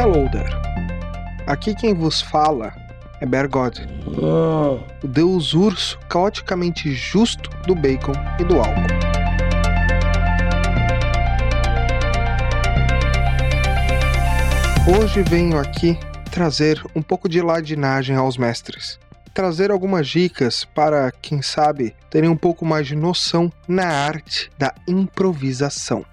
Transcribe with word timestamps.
Hello 0.00 0.30
there. 0.30 0.48
Aqui 1.48 1.74
quem 1.74 1.92
vos 1.92 2.20
fala 2.20 2.72
é 3.20 3.26
Bergod, 3.26 3.84
o 5.02 5.08
deus 5.08 5.54
urso 5.54 5.98
caoticamente 6.08 6.92
justo 6.92 7.50
do 7.66 7.74
bacon 7.74 8.12
e 8.38 8.44
do 8.44 8.58
álcool. 8.58 8.86
Hoje 14.96 15.20
venho 15.24 15.58
aqui 15.58 15.98
trazer 16.30 16.80
um 16.94 17.02
pouco 17.02 17.28
de 17.28 17.42
ladinagem 17.42 18.14
aos 18.14 18.36
mestres. 18.36 19.00
Trazer 19.34 19.72
algumas 19.72 20.06
dicas 20.06 20.64
para, 20.64 21.10
quem 21.20 21.42
sabe, 21.42 21.92
terem 22.08 22.30
um 22.30 22.36
pouco 22.36 22.64
mais 22.64 22.86
de 22.86 22.94
noção 22.94 23.52
na 23.66 23.88
arte 23.88 24.48
da 24.56 24.72
improvisação. 24.86 26.06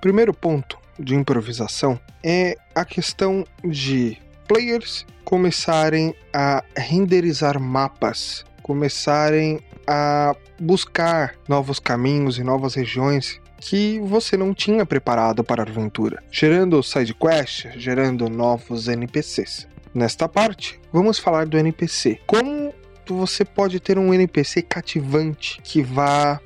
Primeiro 0.00 0.32
ponto 0.32 0.79
de 1.00 1.14
improvisação 1.14 1.98
é 2.22 2.56
a 2.74 2.84
questão 2.84 3.44
de 3.64 4.18
players 4.46 5.06
começarem 5.24 6.14
a 6.32 6.62
renderizar 6.76 7.58
mapas, 7.60 8.44
começarem 8.62 9.60
a 9.86 10.34
buscar 10.60 11.34
novos 11.48 11.78
caminhos 11.78 12.38
e 12.38 12.44
novas 12.44 12.74
regiões 12.74 13.40
que 13.58 14.00
você 14.00 14.36
não 14.36 14.54
tinha 14.54 14.86
preparado 14.86 15.44
para 15.44 15.62
a 15.62 15.66
aventura, 15.68 16.22
gerando 16.30 16.82
side 16.82 17.14
quests, 17.14 17.72
gerando 17.76 18.28
novos 18.28 18.88
NPCs. 18.88 19.68
Nesta 19.94 20.28
parte, 20.28 20.80
vamos 20.92 21.18
falar 21.18 21.46
do 21.46 21.58
NPC. 21.58 22.20
Como 22.26 22.72
você 23.08 23.44
pode 23.44 23.80
ter 23.80 23.98
um 23.98 24.14
NPC 24.14 24.62
cativante 24.62 25.60
que 25.62 25.82
vá 25.82 26.40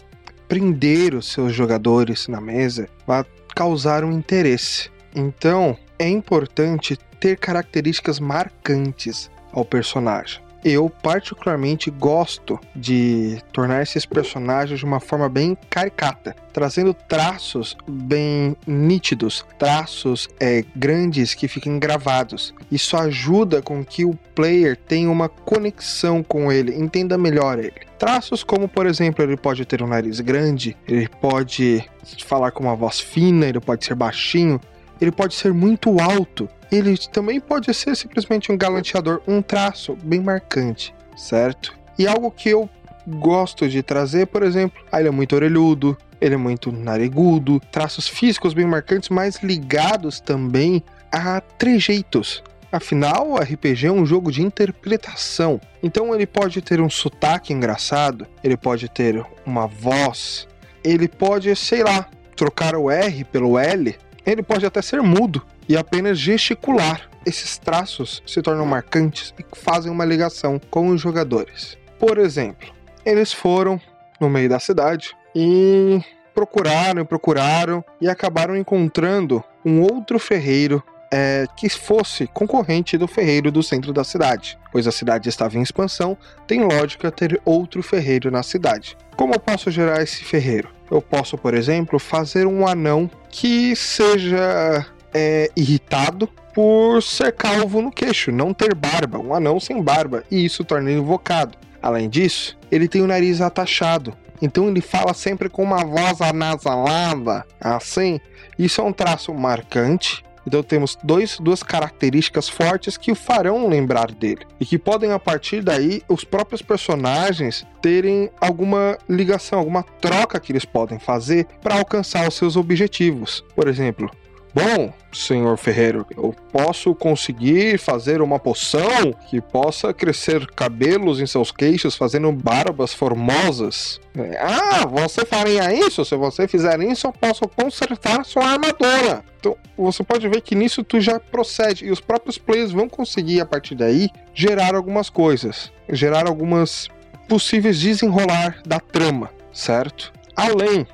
prender 0.48 1.14
os 1.14 1.30
seus 1.32 1.52
jogadores 1.52 2.26
na 2.26 2.40
mesa, 2.40 2.88
vá 3.06 3.24
causar 3.54 4.04
um 4.04 4.12
interesse. 4.12 4.90
Então, 5.14 5.76
é 5.98 6.08
importante 6.08 6.98
ter 7.20 7.38
características 7.38 8.18
marcantes 8.18 9.30
ao 9.52 9.64
personagem. 9.64 10.42
Eu, 10.64 10.88
particularmente, 10.88 11.90
gosto 11.90 12.58
de 12.74 13.38
tornar 13.52 13.82
esses 13.82 14.06
personagens 14.06 14.78
de 14.78 14.84
uma 14.86 14.98
forma 14.98 15.28
bem 15.28 15.54
caricata, 15.68 16.34
trazendo 16.54 16.94
traços 16.94 17.76
bem 17.86 18.56
nítidos, 18.66 19.44
traços 19.58 20.26
é, 20.40 20.64
grandes 20.74 21.34
que 21.34 21.48
fiquem 21.48 21.78
gravados. 21.78 22.54
Isso 22.72 22.96
ajuda 22.96 23.60
com 23.60 23.84
que 23.84 24.06
o 24.06 24.18
player 24.34 24.74
tenha 24.74 25.10
uma 25.10 25.28
conexão 25.28 26.22
com 26.22 26.50
ele, 26.50 26.74
entenda 26.74 27.18
melhor 27.18 27.58
ele. 27.58 27.82
Traços 27.98 28.42
como, 28.42 28.66
por 28.66 28.86
exemplo, 28.86 29.22
ele 29.22 29.36
pode 29.36 29.66
ter 29.66 29.82
um 29.82 29.86
nariz 29.86 30.20
grande, 30.20 30.74
ele 30.88 31.08
pode 31.20 31.84
falar 32.24 32.50
com 32.52 32.64
uma 32.64 32.74
voz 32.74 33.00
fina, 33.00 33.46
ele 33.46 33.60
pode 33.60 33.84
ser 33.84 33.94
baixinho, 33.94 34.58
ele 35.00 35.12
pode 35.12 35.34
ser 35.34 35.52
muito 35.52 36.00
alto, 36.00 36.48
ele 36.74 36.96
também 36.96 37.38
pode 37.38 37.72
ser 37.72 37.94
simplesmente 37.94 38.50
um 38.50 38.56
galanteador, 38.56 39.20
um 39.26 39.40
traço 39.40 39.96
bem 40.02 40.20
marcante, 40.20 40.94
certo? 41.16 41.76
E 41.98 42.06
algo 42.06 42.30
que 42.30 42.48
eu 42.48 42.68
gosto 43.06 43.68
de 43.68 43.82
trazer, 43.82 44.26
por 44.26 44.42
exemplo, 44.42 44.82
ah, 44.90 44.98
ele 44.98 45.08
é 45.08 45.12
muito 45.12 45.36
orelhudo, 45.36 45.96
ele 46.20 46.34
é 46.34 46.38
muito 46.38 46.72
narigudo, 46.72 47.60
traços 47.70 48.08
físicos 48.08 48.54
bem 48.54 48.66
marcantes, 48.66 49.08
mas 49.08 49.36
ligados 49.42 50.20
também 50.20 50.82
a 51.12 51.40
trejeitos. 51.40 52.42
Afinal, 52.72 53.36
RPG 53.36 53.86
é 53.86 53.92
um 53.92 54.04
jogo 54.04 54.32
de 54.32 54.42
interpretação. 54.42 55.60
Então 55.80 56.12
ele 56.12 56.26
pode 56.26 56.60
ter 56.60 56.80
um 56.80 56.90
sotaque 56.90 57.52
engraçado, 57.52 58.26
ele 58.42 58.56
pode 58.56 58.88
ter 58.88 59.24
uma 59.46 59.68
voz, 59.68 60.48
ele 60.82 61.06
pode, 61.06 61.54
sei 61.54 61.84
lá, 61.84 62.08
trocar 62.34 62.74
o 62.74 62.90
R 62.90 63.22
pelo 63.24 63.56
L, 63.56 63.94
ele 64.26 64.42
pode 64.42 64.66
até 64.66 64.82
ser 64.82 65.00
mudo 65.02 65.40
e 65.68 65.76
apenas 65.76 66.18
gesticular. 66.18 67.08
Esses 67.26 67.56
traços 67.56 68.22
se 68.26 68.42
tornam 68.42 68.66
marcantes 68.66 69.32
e 69.38 69.44
fazem 69.56 69.90
uma 69.90 70.04
ligação 70.04 70.60
com 70.70 70.88
os 70.88 71.00
jogadores. 71.00 71.78
Por 71.98 72.18
exemplo, 72.18 72.72
eles 73.04 73.32
foram 73.32 73.80
no 74.20 74.28
meio 74.28 74.48
da 74.48 74.60
cidade 74.60 75.16
e 75.34 76.00
procuraram 76.34 77.02
e 77.02 77.04
procuraram 77.04 77.84
e 78.00 78.08
acabaram 78.08 78.56
encontrando 78.56 79.42
um 79.64 79.80
outro 79.80 80.18
ferreiro 80.18 80.82
é, 81.10 81.46
que 81.56 81.68
fosse 81.68 82.26
concorrente 82.26 82.98
do 82.98 83.06
ferreiro 83.06 83.52
do 83.52 83.62
centro 83.62 83.92
da 83.92 84.02
cidade, 84.02 84.58
pois 84.72 84.86
a 84.88 84.92
cidade 84.92 85.28
estava 85.28 85.56
em 85.56 85.62
expansão, 85.62 86.18
tem 86.46 86.64
lógica 86.64 87.10
ter 87.10 87.40
outro 87.44 87.82
ferreiro 87.82 88.30
na 88.30 88.42
cidade. 88.42 88.96
Como 89.16 89.32
eu 89.32 89.38
posso 89.38 89.70
gerar 89.70 90.02
esse 90.02 90.24
ferreiro? 90.24 90.68
Eu 90.90 91.00
posso, 91.00 91.38
por 91.38 91.54
exemplo, 91.54 91.98
fazer 91.98 92.46
um 92.46 92.66
anão 92.66 93.08
que 93.30 93.76
seja 93.76 94.84
é, 95.14 95.50
irritado 95.56 96.28
por 96.52 97.00
ser 97.02 97.32
calvo 97.32 97.80
no 97.80 97.90
queixo, 97.90 98.30
não 98.30 98.52
ter 98.52 98.74
barba, 98.74 99.18
um 99.18 99.32
anão 99.32 99.58
sem 99.58 99.80
barba, 99.80 100.24
e 100.30 100.44
isso 100.44 100.64
torna 100.64 100.90
ele 100.90 101.00
invocado. 101.00 101.56
Além 101.80 102.08
disso, 102.08 102.58
ele 102.70 102.88
tem 102.88 103.02
o 103.02 103.06
nariz 103.06 103.40
atachado, 103.40 104.14
então 104.40 104.68
ele 104.68 104.80
fala 104.80 105.14
sempre 105.14 105.48
com 105.48 105.62
uma 105.62 105.84
voz 105.84 106.20
anasalada, 106.20 107.46
assim. 107.60 108.20
Isso 108.58 108.80
é 108.80 108.84
um 108.84 108.92
traço 108.92 109.32
marcante. 109.32 110.24
Então 110.46 110.62
temos 110.62 110.98
dois, 111.02 111.38
duas 111.38 111.62
características 111.62 112.48
fortes 112.50 112.98
que 112.98 113.10
o 113.10 113.14
farão 113.14 113.66
lembrar 113.66 114.10
dele. 114.10 114.46
E 114.60 114.66
que 114.66 114.78
podem, 114.78 115.12
a 115.12 115.18
partir 115.18 115.62
daí, 115.62 116.02
os 116.06 116.22
próprios 116.22 116.60
personagens 116.60 117.66
terem 117.80 118.30
alguma 118.38 118.98
ligação, 119.08 119.58
alguma 119.58 119.82
troca 119.82 120.38
que 120.38 120.52
eles 120.52 120.66
podem 120.66 120.98
fazer 120.98 121.46
para 121.62 121.78
alcançar 121.78 122.28
os 122.28 122.34
seus 122.34 122.56
objetivos. 122.56 123.42
Por 123.56 123.66
exemplo, 123.68 124.10
Bom, 124.54 124.92
senhor 125.12 125.58
Ferreiro, 125.58 126.06
eu 126.16 126.32
posso 126.52 126.94
conseguir 126.94 127.76
fazer 127.76 128.22
uma 128.22 128.38
poção 128.38 129.12
que 129.28 129.40
possa 129.40 129.92
crescer 129.92 130.46
cabelos 130.46 131.20
em 131.20 131.26
seus 131.26 131.50
queixos, 131.50 131.96
fazendo 131.96 132.30
barbas 132.30 132.94
formosas. 132.94 134.00
É, 134.16 134.38
ah, 134.38 134.86
você 134.86 135.26
faria 135.26 135.74
isso? 135.74 136.04
Se 136.04 136.14
você 136.14 136.46
fizer 136.46 136.80
isso, 136.82 137.08
eu 137.08 137.12
posso 137.12 137.48
consertar 137.48 138.24
sua 138.24 138.44
armadura. 138.44 139.24
Então, 139.40 139.56
você 139.76 140.04
pode 140.04 140.28
ver 140.28 140.40
que 140.40 140.54
nisso 140.54 140.84
tu 140.84 141.00
já 141.00 141.18
procede. 141.18 141.86
E 141.86 141.90
os 141.90 142.00
próprios 142.00 142.38
players 142.38 142.70
vão 142.70 142.88
conseguir, 142.88 143.40
a 143.40 143.46
partir 143.46 143.74
daí, 143.74 144.08
gerar 144.32 144.76
algumas 144.76 145.10
coisas. 145.10 145.72
Gerar 145.88 146.28
algumas 146.28 146.88
possíveis 147.28 147.80
desenrolar 147.80 148.62
da 148.64 148.78
trama, 148.78 149.30
certo? 149.52 150.12
Além 150.36 150.86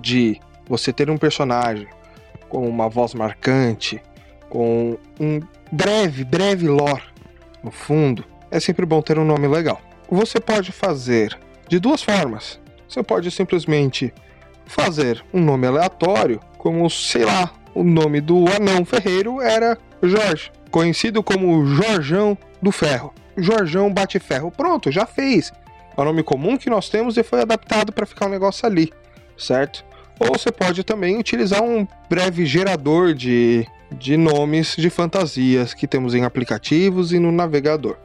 de 0.00 0.40
você 0.68 0.92
ter 0.92 1.08
um 1.08 1.16
personagem 1.16 1.86
com 2.48 2.68
uma 2.68 2.88
voz 2.88 3.14
marcante, 3.14 4.02
com 4.48 4.96
um 5.20 5.40
breve, 5.70 6.24
breve 6.24 6.68
lore 6.68 7.02
no 7.62 7.70
fundo, 7.70 8.24
é 8.50 8.60
sempre 8.60 8.86
bom 8.86 9.02
ter 9.02 9.18
um 9.18 9.24
nome 9.24 9.48
legal. 9.48 9.80
Você 10.10 10.40
pode 10.40 10.70
fazer 10.70 11.36
de 11.68 11.78
duas 11.78 12.02
formas. 12.02 12.60
Você 12.88 13.02
pode 13.02 13.30
simplesmente 13.30 14.14
fazer 14.64 15.24
um 15.32 15.40
nome 15.40 15.66
aleatório, 15.66 16.40
como, 16.58 16.88
sei 16.88 17.24
lá, 17.24 17.52
o 17.74 17.82
nome 17.82 18.20
do 18.20 18.44
anão 18.48 18.84
ferreiro 18.84 19.40
era 19.40 19.76
Jorge, 20.02 20.50
conhecido 20.70 21.22
como 21.22 21.66
Jorjão 21.66 22.38
do 22.62 22.70
Ferro. 22.70 23.12
Jorjão 23.36 23.92
bate 23.92 24.18
ferro. 24.18 24.50
Pronto, 24.50 24.90
já 24.90 25.04
fez. 25.04 25.52
É 25.96 26.00
o 26.00 26.04
nome 26.04 26.22
comum 26.22 26.56
que 26.56 26.70
nós 26.70 26.88
temos 26.88 27.16
e 27.16 27.22
foi 27.22 27.42
adaptado 27.42 27.92
para 27.92 28.06
ficar 28.06 28.26
um 28.26 28.30
negócio 28.30 28.66
ali, 28.66 28.92
certo? 29.36 29.84
Ou 30.18 30.28
você 30.28 30.50
pode 30.50 30.82
também 30.82 31.18
utilizar 31.18 31.62
um 31.62 31.86
breve 32.08 32.46
gerador 32.46 33.12
de, 33.12 33.66
de 33.92 34.16
nomes 34.16 34.74
de 34.76 34.88
fantasias 34.88 35.74
que 35.74 35.86
temos 35.86 36.14
em 36.14 36.24
aplicativos 36.24 37.12
e 37.12 37.18
no 37.18 37.30
navegador. 37.30 37.96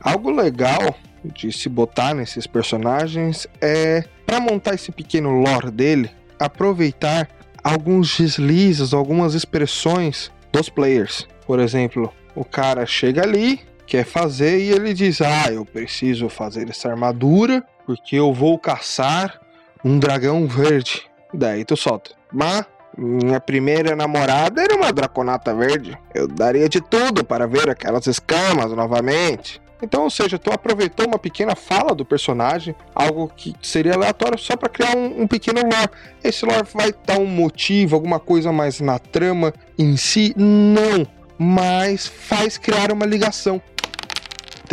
Algo 0.00 0.30
legal 0.30 0.96
de 1.24 1.52
se 1.52 1.68
botar 1.68 2.14
nesses 2.14 2.46
personagens 2.46 3.46
é 3.60 4.04
para 4.26 4.40
montar 4.40 4.74
esse 4.74 4.92
pequeno 4.92 5.30
lore 5.40 5.70
dele, 5.70 6.10
aproveitar 6.38 7.28
alguns 7.62 8.18
deslizes, 8.18 8.92
algumas 8.92 9.34
expressões 9.34 10.30
dos 10.52 10.68
players. 10.68 11.26
Por 11.46 11.58
exemplo, 11.58 12.12
o 12.34 12.44
cara 12.44 12.84
chega 12.86 13.22
ali, 13.22 13.60
quer 13.86 14.04
fazer 14.04 14.58
e 14.58 14.70
ele 14.70 14.92
diz: 14.92 15.20
"Ah, 15.20 15.50
eu 15.50 15.64
preciso 15.64 16.28
fazer 16.28 16.68
essa 16.68 16.90
armadura 16.90 17.64
porque 17.86 18.16
eu 18.16 18.32
vou 18.32 18.58
caçar 18.58 19.40
um 19.84 19.98
dragão 19.98 20.46
verde. 20.46 21.02
Daí 21.32 21.64
tu 21.64 21.76
solta. 21.76 22.12
Mas 22.32 22.64
minha 22.96 23.40
primeira 23.40 23.94
namorada 23.94 24.62
era 24.62 24.74
uma 24.74 24.92
draconata 24.92 25.54
verde. 25.54 25.98
Eu 26.14 26.26
daria 26.26 26.68
de 26.68 26.80
tudo 26.80 27.24
para 27.24 27.46
ver 27.46 27.68
aquelas 27.68 28.06
escamas 28.06 28.72
novamente. 28.72 29.60
Então, 29.82 30.04
ou 30.04 30.10
seja, 30.10 30.38
tu 30.38 30.50
aproveitou 30.50 31.06
uma 31.06 31.18
pequena 31.18 31.54
fala 31.54 31.94
do 31.94 32.04
personagem, 32.04 32.74
algo 32.94 33.30
que 33.36 33.54
seria 33.60 33.94
aleatório 33.94 34.38
só 34.38 34.56
para 34.56 34.68
criar 34.68 34.96
um, 34.96 35.22
um, 35.22 35.26
pequeno 35.26 35.60
lore. 35.60 35.90
Esse 36.22 36.46
lore 36.46 36.66
vai 36.72 36.94
dar 37.04 37.18
um 37.18 37.26
motivo, 37.26 37.94
alguma 37.94 38.18
coisa 38.18 38.50
mais 38.50 38.80
na 38.80 38.98
trama 38.98 39.52
em 39.78 39.96
si? 39.96 40.32
Não, 40.38 41.06
mas 41.38 42.06
faz 42.06 42.56
criar 42.56 42.92
uma 42.92 43.04
ligação. 43.04 43.60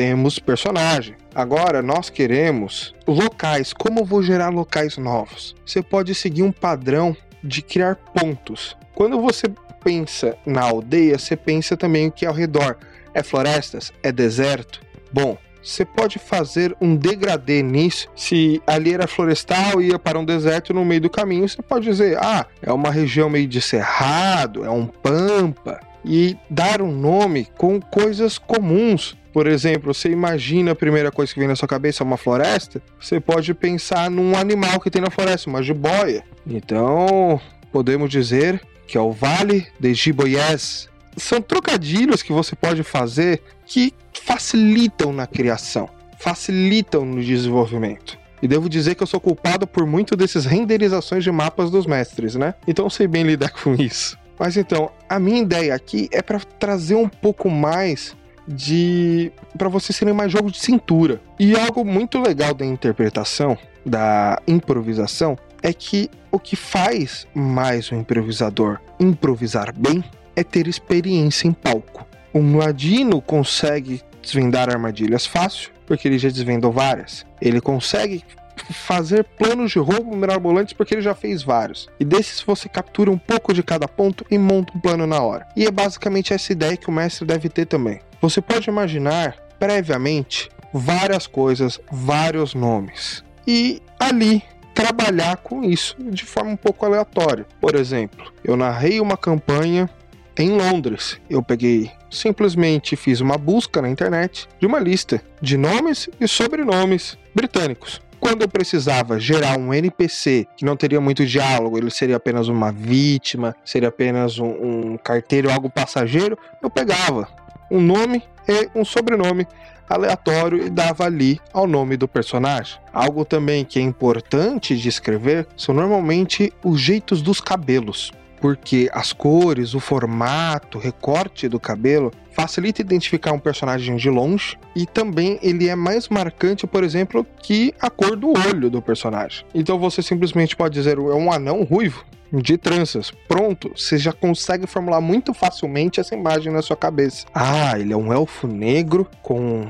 Temos 0.01 0.39
personagem. 0.39 1.15
Agora 1.35 1.83
nós 1.83 2.09
queremos 2.09 2.95
locais. 3.07 3.71
Como 3.71 3.99
eu 3.99 4.03
vou 4.03 4.23
gerar 4.23 4.49
locais 4.49 4.97
novos? 4.97 5.55
Você 5.63 5.83
pode 5.83 6.15
seguir 6.15 6.41
um 6.41 6.51
padrão 6.51 7.15
de 7.43 7.61
criar 7.61 7.97
pontos. 7.97 8.75
Quando 8.95 9.21
você 9.21 9.45
pensa 9.83 10.35
na 10.43 10.63
aldeia, 10.63 11.19
você 11.19 11.35
pensa 11.35 11.77
também 11.77 12.07
o 12.07 12.11
que 12.11 12.25
é 12.25 12.27
ao 12.27 12.33
redor. 12.33 12.79
É 13.13 13.21
florestas? 13.21 13.93
É 14.01 14.11
deserto? 14.11 14.81
Bom, 15.13 15.37
você 15.61 15.85
pode 15.85 16.17
fazer 16.17 16.75
um 16.81 16.95
degradê 16.95 17.61
nisso. 17.61 18.07
Se 18.15 18.59
ali 18.65 18.95
era 18.95 19.05
florestal 19.05 19.79
e 19.79 19.89
ia 19.89 19.99
para 19.99 20.17
um 20.17 20.25
deserto 20.25 20.73
no 20.73 20.83
meio 20.83 21.01
do 21.01 21.11
caminho, 21.11 21.47
você 21.47 21.61
pode 21.61 21.85
dizer: 21.85 22.17
ah, 22.17 22.47
é 22.59 22.73
uma 22.73 22.89
região 22.89 23.29
meio 23.29 23.47
de 23.47 23.61
cerrado, 23.61 24.65
é 24.65 24.69
um 24.71 24.87
pampa. 24.87 25.79
E 26.03 26.35
dar 26.49 26.81
um 26.81 26.91
nome 26.91 27.47
com 27.55 27.79
coisas 27.79 28.39
comuns. 28.39 29.15
Por 29.33 29.47
exemplo, 29.47 29.93
você 29.93 30.09
imagina 30.09 30.71
a 30.71 30.75
primeira 30.75 31.11
coisa 31.11 31.33
que 31.33 31.39
vem 31.39 31.47
na 31.47 31.55
sua 31.55 31.67
cabeça 31.67 32.03
uma 32.03 32.17
floresta, 32.17 32.81
você 32.99 33.19
pode 33.19 33.53
pensar 33.53 34.09
num 34.11 34.35
animal 34.35 34.79
que 34.79 34.89
tem 34.89 35.01
na 35.01 35.09
floresta, 35.09 35.49
uma 35.49 35.63
jiboia. 35.63 36.23
Então, 36.45 37.39
podemos 37.71 38.09
dizer 38.09 38.61
que 38.85 38.97
é 38.97 39.01
o 39.01 39.11
Vale 39.11 39.67
de 39.79 39.93
Jiboiés. 39.93 40.89
São 41.15 41.41
trocadilhos 41.41 42.21
que 42.21 42.33
você 42.33 42.55
pode 42.55 42.83
fazer 42.83 43.41
que 43.65 43.93
facilitam 44.13 45.13
na 45.13 45.25
criação, 45.25 45.89
facilitam 46.19 47.05
no 47.05 47.23
desenvolvimento. 47.23 48.19
E 48.41 48.47
devo 48.47 48.67
dizer 48.67 48.95
que 48.95 49.03
eu 49.03 49.07
sou 49.07 49.19
culpado 49.19 49.67
por 49.67 49.85
muito 49.85 50.15
desses 50.15 50.45
renderizações 50.45 51.23
de 51.23 51.31
mapas 51.31 51.69
dos 51.69 51.85
mestres, 51.85 52.35
né? 52.35 52.55
Então 52.67 52.89
sei 52.89 53.07
bem 53.07 53.23
lidar 53.23 53.51
com 53.63 53.75
isso. 53.75 54.17
Mas 54.39 54.57
então, 54.57 54.91
a 55.07 55.19
minha 55.19 55.41
ideia 55.41 55.75
aqui 55.75 56.09
é 56.11 56.21
para 56.21 56.39
trazer 56.39 56.95
um 56.95 57.07
pouco 57.07 57.49
mais 57.49 58.15
de 58.47 59.31
para 59.57 59.69
vocês 59.69 59.95
serem 59.95 60.13
mais 60.13 60.31
jogo 60.31 60.51
de 60.51 60.59
cintura. 60.59 61.21
E 61.39 61.55
algo 61.55 61.85
muito 61.85 62.19
legal 62.19 62.53
da 62.53 62.65
interpretação, 62.65 63.57
da 63.85 64.41
improvisação, 64.47 65.37
é 65.61 65.73
que 65.73 66.09
o 66.31 66.39
que 66.39 66.55
faz 66.55 67.27
mais 67.33 67.91
o 67.91 67.95
improvisador 67.95 68.79
improvisar 68.99 69.73
bem 69.77 70.03
é 70.35 70.43
ter 70.43 70.67
experiência 70.67 71.47
em 71.47 71.53
palco. 71.53 72.07
O 72.33 72.57
Ladino 72.57 73.21
consegue 73.21 74.01
desvendar 74.21 74.69
armadilhas 74.69 75.25
fácil, 75.25 75.71
porque 75.85 76.07
ele 76.07 76.17
já 76.17 76.29
desvendou 76.29 76.71
várias. 76.71 77.25
Ele 77.41 77.59
consegue 77.59 78.23
fazer 78.71 79.23
planos 79.23 79.71
de 79.71 79.79
roubo 79.79 80.15
mirabolantes 80.15 80.73
porque 80.73 80.95
ele 80.95 81.01
já 81.01 81.15
fez 81.15 81.43
vários. 81.43 81.87
E 81.99 82.05
desses 82.05 82.41
você 82.41 82.67
captura 82.69 83.11
um 83.11 83.17
pouco 83.17 83.53
de 83.53 83.63
cada 83.63 83.87
ponto 83.87 84.25
e 84.29 84.37
monta 84.37 84.73
um 84.75 84.79
plano 84.79 85.07
na 85.07 85.21
hora. 85.21 85.47
E 85.55 85.65
é 85.65 85.71
basicamente 85.71 86.33
essa 86.33 86.51
ideia 86.51 86.77
que 86.77 86.89
o 86.89 86.91
mestre 86.93 87.25
deve 87.25 87.49
ter 87.49 87.65
também. 87.65 87.99
Você 88.21 88.41
pode 88.41 88.69
imaginar 88.69 89.35
previamente 89.59 90.49
várias 90.73 91.27
coisas, 91.27 91.79
vários 91.91 92.53
nomes. 92.53 93.23
E 93.47 93.81
ali 93.99 94.43
trabalhar 94.73 95.37
com 95.37 95.63
isso 95.63 95.95
de 95.99 96.23
forma 96.23 96.51
um 96.51 96.57
pouco 96.57 96.85
aleatória. 96.85 97.45
Por 97.59 97.75
exemplo, 97.75 98.31
eu 98.43 98.55
narrei 98.55 98.99
uma 98.99 99.17
campanha 99.17 99.89
em 100.37 100.49
Londres. 100.49 101.19
Eu 101.29 101.43
peguei 101.43 101.91
simplesmente 102.09 102.95
fiz 102.95 103.21
uma 103.21 103.37
busca 103.37 103.81
na 103.81 103.89
internet 103.89 104.47
de 104.59 104.67
uma 104.67 104.79
lista 104.79 105.21
de 105.41 105.57
nomes 105.57 106.09
e 106.19 106.27
sobrenomes 106.27 107.17
britânicos. 107.33 108.01
Quando 108.21 108.43
eu 108.43 108.47
precisava 108.47 109.19
gerar 109.19 109.57
um 109.57 109.73
NPC 109.73 110.47
que 110.55 110.63
não 110.63 110.77
teria 110.77 111.01
muito 111.01 111.25
diálogo, 111.25 111.75
ele 111.75 111.89
seria 111.89 112.17
apenas 112.17 112.47
uma 112.47 112.71
vítima, 112.71 113.55
seria 113.65 113.89
apenas 113.89 114.37
um, 114.37 114.45
um 114.91 114.97
carteiro, 114.97 115.51
algo 115.51 115.71
passageiro, 115.71 116.37
eu 116.61 116.69
pegava 116.69 117.27
um 117.69 117.81
nome 117.81 118.21
e 118.47 118.69
um 118.75 118.85
sobrenome 118.85 119.47
aleatório 119.89 120.63
e 120.63 120.69
dava 120.69 121.03
ali 121.03 121.41
ao 121.51 121.65
nome 121.65 121.97
do 121.97 122.07
personagem. 122.07 122.77
Algo 122.93 123.25
também 123.25 123.65
que 123.65 123.79
é 123.79 123.81
importante 123.81 124.77
de 124.77 124.87
escrever 124.87 125.47
são 125.57 125.73
normalmente 125.73 126.53
os 126.63 126.79
jeitos 126.79 127.23
dos 127.23 127.41
cabelos 127.41 128.11
porque 128.41 128.89
as 128.91 129.13
cores, 129.13 129.75
o 129.75 129.79
formato, 129.79 130.79
o 130.79 130.81
recorte 130.81 131.47
do 131.47 131.59
cabelo 131.59 132.11
facilita 132.31 132.81
identificar 132.81 133.31
um 133.31 133.39
personagem 133.39 133.95
de 133.95 134.09
longe 134.09 134.57
e 134.75 134.85
também 134.85 135.39
ele 135.43 135.69
é 135.69 135.75
mais 135.75 136.09
marcante, 136.09 136.65
por 136.65 136.83
exemplo, 136.83 137.25
que 137.41 137.73
a 137.79 137.89
cor 137.89 138.15
do 138.15 138.29
olho 138.29 138.69
do 138.69 138.81
personagem. 138.81 139.45
Então 139.53 139.77
você 139.77 140.01
simplesmente 140.01 140.55
pode 140.55 140.73
dizer 140.73 140.97
é 140.97 141.01
um 141.01 141.31
anão 141.31 141.63
ruivo 141.63 142.03
de 142.33 142.57
tranças. 142.57 143.11
Pronto, 143.27 143.71
você 143.75 143.97
já 143.97 144.11
consegue 144.11 144.65
formular 144.65 145.01
muito 145.01 145.33
facilmente 145.33 145.99
essa 145.99 146.15
imagem 146.15 146.51
na 146.51 146.61
sua 146.61 146.75
cabeça. 146.75 147.27
Ah, 147.33 147.77
ele 147.77 147.93
é 147.93 147.97
um 147.97 148.11
elfo 148.11 148.47
negro 148.47 149.07
com 149.21 149.67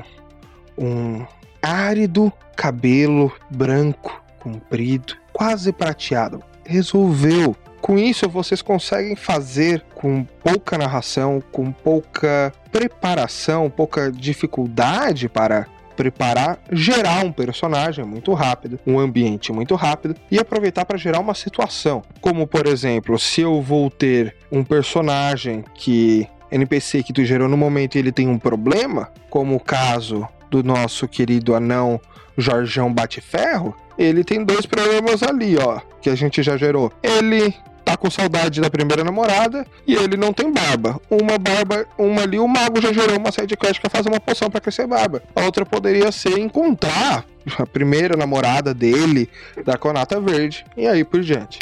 um 0.77 1.25
árido 1.61 2.31
cabelo 2.55 3.33
branco, 3.49 4.23
comprido, 4.39 5.15
quase 5.33 5.73
prateado. 5.73 6.41
Resolveu. 6.63 7.55
Com 7.91 7.97
isso, 7.97 8.29
vocês 8.29 8.61
conseguem 8.61 9.17
fazer 9.17 9.83
com 9.93 10.23
pouca 10.23 10.77
narração, 10.77 11.43
com 11.51 11.73
pouca 11.73 12.53
preparação, 12.71 13.69
pouca 13.69 14.09
dificuldade 14.09 15.27
para 15.27 15.67
preparar, 15.97 16.57
gerar 16.71 17.25
um 17.25 17.33
personagem 17.33 18.05
muito 18.05 18.33
rápido, 18.33 18.79
um 18.87 18.97
ambiente 18.97 19.51
muito 19.51 19.75
rápido 19.75 20.15
e 20.31 20.39
aproveitar 20.39 20.85
para 20.85 20.97
gerar 20.97 21.19
uma 21.19 21.33
situação. 21.33 22.01
Como, 22.21 22.47
por 22.47 22.65
exemplo, 22.65 23.19
se 23.19 23.41
eu 23.41 23.61
vou 23.61 23.89
ter 23.89 24.37
um 24.49 24.63
personagem 24.63 25.65
que 25.73 26.25
NPC 26.49 27.03
que 27.03 27.11
tu 27.11 27.25
gerou 27.25 27.49
no 27.49 27.57
momento 27.57 27.97
ele 27.97 28.13
tem 28.13 28.29
um 28.29 28.39
problema, 28.39 29.11
como 29.29 29.57
o 29.57 29.59
caso 29.59 30.25
do 30.49 30.63
nosso 30.63 31.09
querido 31.09 31.53
anão 31.53 31.99
Jorjão 32.37 32.93
Bateferro, 32.93 33.75
ele 33.97 34.23
tem 34.23 34.45
dois 34.45 34.65
problemas 34.65 35.21
ali, 35.21 35.57
ó, 35.57 35.81
que 36.01 36.09
a 36.09 36.15
gente 36.15 36.41
já 36.41 36.55
gerou. 36.55 36.89
Ele 37.03 37.53
com 38.01 38.09
saudade 38.09 38.59
da 38.59 38.69
primeira 38.69 39.03
namorada 39.03 39.65
e 39.85 39.93
ele 39.93 40.17
não 40.17 40.33
tem 40.33 40.51
barba. 40.51 40.99
Uma 41.07 41.37
barba, 41.37 41.85
uma 41.99 42.23
ali, 42.23 42.39
o 42.39 42.47
mago 42.47 42.81
já 42.81 42.91
gerou 42.91 43.17
uma 43.17 43.31
side 43.31 43.55
quest 43.55 43.79
pra 43.79 43.91
fazer 43.91 44.09
uma 44.09 44.19
poção 44.19 44.49
para 44.49 44.59
crescer 44.59 44.87
barba. 44.87 45.21
A 45.35 45.45
outra 45.45 45.63
poderia 45.63 46.11
ser 46.11 46.39
encontrar 46.39 47.23
a 47.59 47.65
primeira 47.65 48.17
namorada 48.17 48.73
dele, 48.73 49.29
da 49.63 49.77
Conata 49.77 50.19
Verde, 50.19 50.65
e 50.75 50.87
aí 50.87 51.03
por 51.03 51.21
diante. 51.21 51.59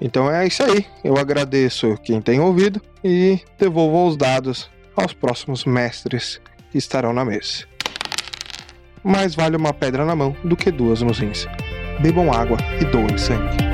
Então 0.00 0.30
é 0.30 0.46
isso 0.46 0.62
aí. 0.62 0.86
Eu 1.04 1.18
agradeço 1.18 1.94
quem 2.02 2.22
tem 2.22 2.40
ouvido 2.40 2.80
e 3.04 3.38
devolvo 3.58 4.08
os 4.08 4.16
dados 4.16 4.70
aos 4.96 5.12
próximos 5.12 5.66
mestres 5.66 6.40
que 6.72 6.78
estarão 6.78 7.12
na 7.12 7.24
mesa. 7.24 7.64
Mais 9.02 9.34
vale 9.34 9.56
uma 9.56 9.74
pedra 9.74 10.06
na 10.06 10.16
mão 10.16 10.34
do 10.42 10.56
que 10.56 10.70
duas 10.70 11.02
nos 11.02 11.18
rins. 11.18 11.46
Bebam 12.00 12.32
água 12.32 12.56
e 12.80 12.84
doem 12.86 13.18
sangue. 13.18 13.73